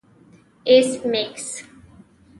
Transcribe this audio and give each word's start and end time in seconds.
ایس 0.69 0.91
میکس 1.09 1.47